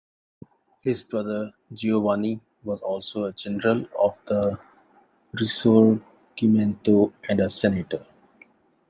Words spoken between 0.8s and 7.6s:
His brother Giovanni was also a general of the Risorgimento and a